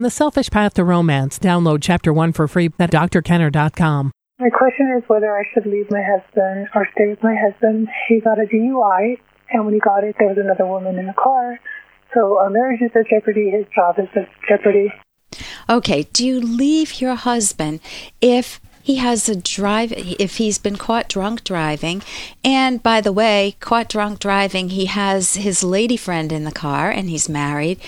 [0.00, 1.40] The Selfish Path to Romance.
[1.40, 4.12] Download Chapter 1 for free at drkenner.com.
[4.38, 7.88] My question is whether I should leave my husband or stay with my husband.
[8.08, 9.18] He got a DUI,
[9.50, 11.58] and when he got it, there was another woman in the car.
[12.14, 14.92] So our marriage is at jeopardy, his job is at jeopardy.
[15.68, 17.80] Okay, do you leave your husband
[18.20, 22.02] if he has a drive if he's been caught drunk driving
[22.42, 26.90] and by the way caught drunk driving he has his lady friend in the car
[26.90, 27.78] and he's married.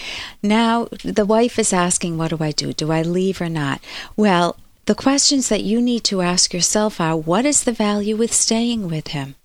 [0.42, 2.74] Now the wife is asking what do i do?
[2.74, 3.80] Do i leave or not?
[4.14, 8.34] Well the questions that you need to ask yourself are what is the value with
[8.34, 9.36] staying with him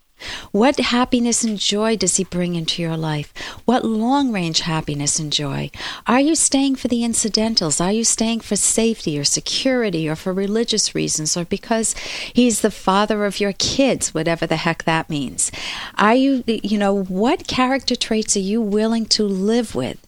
[0.52, 3.34] what happiness and joy does He bring into your life?
[3.66, 5.72] What long range happiness and joy?
[6.08, 7.82] Are you staying for the incidentals?
[7.82, 11.94] Are you staying for safety or security or for religious reasons or because
[12.34, 15.52] He's the father of your kids, whatever the heck that means?
[15.98, 20.06] Are you, you know, what character traits are you willing to live with?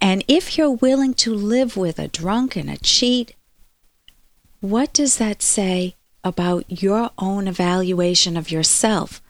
[0.00, 3.34] And if you're willing to live with a drunk and a cheat,
[4.60, 9.22] what does that say about your own evaluation of yourself?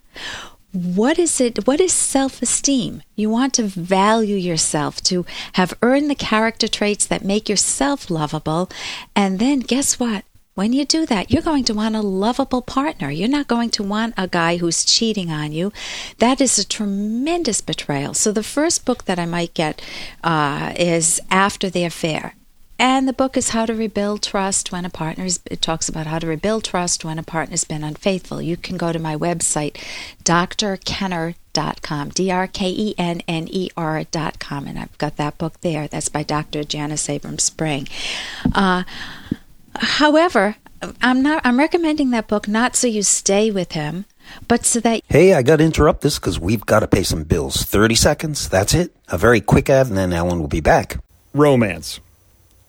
[0.72, 6.14] What is it what is self-esteem you want to value yourself to have earned the
[6.14, 8.70] character traits that make yourself lovable
[9.16, 13.10] and then guess what when you do that, you're going to want a lovable partner.
[13.10, 15.72] You're not going to want a guy who's cheating on you.
[16.18, 18.12] That is a tremendous betrayal.
[18.12, 19.80] So, the first book that I might get
[20.22, 22.34] uh, is After the Affair.
[22.80, 26.06] And the book is How to Rebuild Trust When a Partner is, it talks about
[26.06, 28.40] how to rebuild trust when a partner's been unfaithful.
[28.40, 29.76] You can go to my website,
[30.24, 35.88] drkenner.com, D R K E N N E R.com, and I've got that book there.
[35.88, 36.64] That's by Dr.
[36.64, 37.86] Janis Abrahms Spring.
[38.54, 38.84] Uh,
[39.76, 40.56] however,
[41.02, 41.42] I'm not.
[41.44, 44.06] I'm recommending that book not so you stay with him,
[44.48, 45.02] but so that.
[45.06, 47.62] Hey, I got to interrupt this because we've got to pay some bills.
[47.62, 48.48] Thirty seconds.
[48.48, 48.96] That's it.
[49.08, 50.96] A very quick ad, and then Ellen will be back.
[51.34, 52.00] Romance.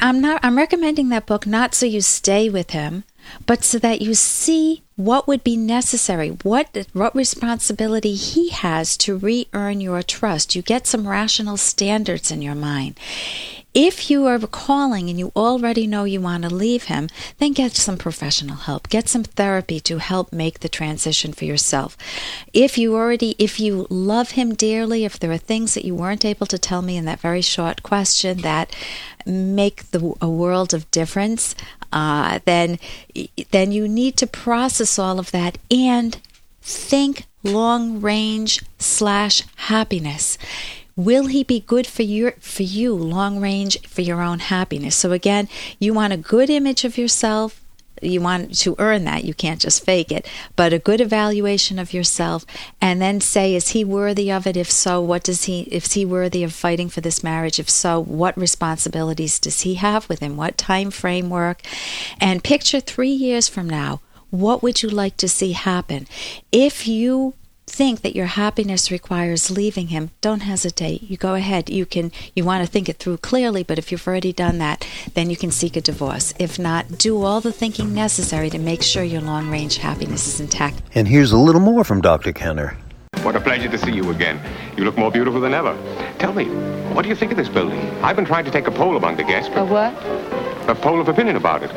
[0.00, 3.04] I'm not I'm recommending that book not so you stay with him,
[3.46, 9.16] but so that you see what would be necessary, what what responsibility he has to
[9.16, 10.54] re-earn your trust.
[10.54, 12.98] You get some rational standards in your mind.
[13.74, 17.72] If you are calling and you already know you want to leave him, then get
[17.72, 18.90] some professional help.
[18.90, 21.96] Get some therapy to help make the transition for yourself.
[22.52, 26.24] If you already, if you love him dearly, if there are things that you weren't
[26.24, 28.76] able to tell me in that very short question that
[29.24, 31.54] make the, a world of difference,
[31.92, 32.78] uh, then
[33.50, 36.18] then you need to process all of that and
[36.62, 40.38] think long range slash happiness
[40.96, 44.96] will he be good for your for you long range for your own happiness?
[44.96, 45.48] So again
[45.78, 47.58] you want a good image of yourself.
[48.00, 49.22] You want to earn that.
[49.24, 50.28] You can't just fake it.
[50.56, 52.44] But a good evaluation of yourself.
[52.80, 54.56] And then say is he worthy of it?
[54.56, 57.60] If so what does he is he worthy of fighting for this marriage?
[57.60, 60.36] If so what responsibilities does he have with him?
[60.36, 61.62] What time framework?
[62.20, 64.00] And picture 3 years from now
[64.30, 66.08] what would you like to see happen?
[66.50, 67.34] If you
[67.66, 71.02] think that your happiness requires leaving him, don't hesitate.
[71.02, 71.70] You go ahead.
[71.70, 74.86] You can you want to think it through clearly, but if you've already done that,
[75.14, 76.34] then you can seek a divorce.
[76.38, 80.82] If not, do all the thinking necessary to make sure your long-range happiness is intact.
[80.94, 82.32] And here's a little more from Dr.
[82.32, 82.76] Kenner.
[83.22, 84.40] What a pleasure to see you again.
[84.76, 85.76] You look more beautiful than ever.
[86.18, 86.46] Tell me,
[86.92, 87.78] what do you think of this building?
[88.02, 89.50] I've been trying to take a poll among the guests.
[89.54, 89.94] A what?
[90.68, 91.70] A poll of opinion about it.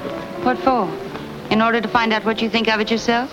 [0.43, 0.89] What for?
[1.51, 3.31] In order to find out what you think of it yourself?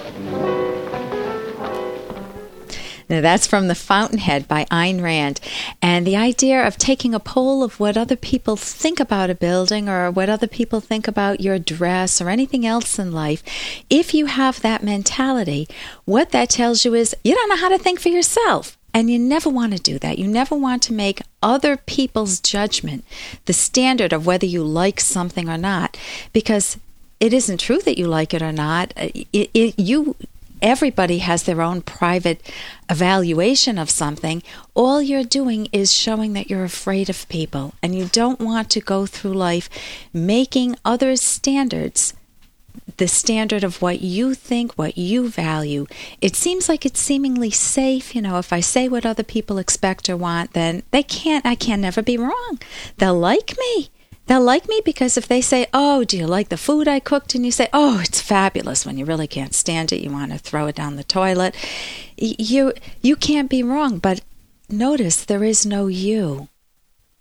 [3.13, 5.39] Now, that's from The Fountainhead by Ayn Rand.
[5.83, 9.87] And the idea of taking a poll of what other people think about a building
[9.87, 13.43] or what other people think about your dress or anything else in life,
[13.91, 15.69] if you have that mentality,
[16.07, 18.79] what that tells you is you don't know how to think for yourself.
[18.95, 20.19] And you never want to do that.
[20.19, 23.05] You never want to make other people's judgment
[23.45, 25.99] the standard of whether you like something or not,
[26.33, 26.79] because
[27.21, 28.95] it isn't true that you like it or not.
[28.97, 30.17] Uh, it, it, you
[30.63, 32.41] everybody has their own private
[32.89, 34.43] evaluation of something,
[34.75, 38.81] all you're doing is showing that you're afraid of people and you don't want to
[38.81, 39.69] go through life
[40.13, 42.15] making others' standards
[42.97, 45.87] the standard of what you think, what you value.
[46.21, 48.15] It seems like it's seemingly safe.
[48.15, 51.55] You know, if I say what other people expect or want, then they can't, I
[51.55, 52.59] can never be wrong.
[52.99, 53.91] They'll like me.
[54.27, 57.35] They'll like me because if they say, Oh, do you like the food I cooked?
[57.35, 60.39] And you say, Oh, it's fabulous when you really can't stand it, you want to
[60.39, 61.55] throw it down the toilet.
[62.17, 64.21] You, you can't be wrong, but
[64.69, 66.49] notice there is no you.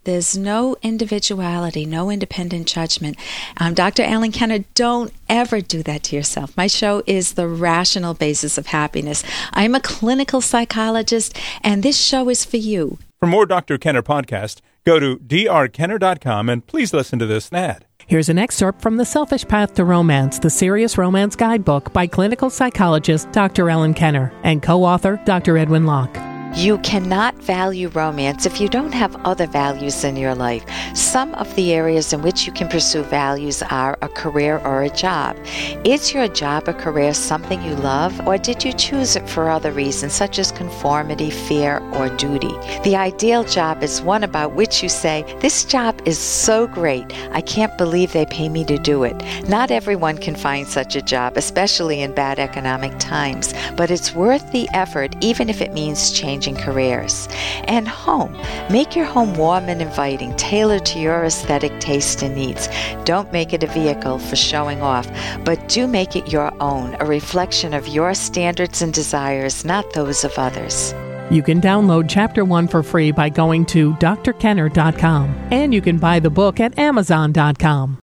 [0.04, 3.18] There's no individuality, no independent judgment.
[3.58, 4.02] Um, Dr.
[4.02, 6.58] Ellen Kenner, don't ever do that to yourself.
[6.58, 9.24] My show is the rational basis of happiness.
[9.54, 12.98] I'm a clinical psychologist, and this show is for you.
[13.20, 13.78] For more Dr.
[13.78, 17.86] Kenner podcast, go to drkenner.com and please listen to this ad.
[18.08, 22.50] Here's an excerpt from The Selfish Path to Romance, the Serious Romance Guidebook by clinical
[22.50, 23.70] psychologist Dr.
[23.70, 25.58] Ellen Kenner and co author Dr.
[25.58, 26.31] Edwin Locke.
[26.54, 30.66] You cannot value romance if you don't have other values in your life.
[30.94, 34.90] Some of the areas in which you can pursue values are a career or a
[34.90, 35.38] job.
[35.86, 39.72] Is your job or career something you love, or did you choose it for other
[39.72, 42.52] reasons, such as conformity, fear, or duty?
[42.84, 47.40] The ideal job is one about which you say, This job is so great, I
[47.40, 49.16] can't believe they pay me to do it.
[49.48, 54.52] Not everyone can find such a job, especially in bad economic times, but it's worth
[54.52, 57.28] the effort, even if it means changing changing careers.
[57.66, 58.34] And home.
[58.70, 62.68] Make your home warm and inviting, tailored to your aesthetic taste and needs.
[63.06, 65.08] Don't make it a vehicle for showing off,
[65.46, 70.24] but do make it your own, a reflection of your standards and desires, not those
[70.24, 70.94] of others.
[71.30, 76.20] You can download Chapter 1 for free by going to drkenner.com, and you can buy
[76.20, 77.98] the book at amazon.com.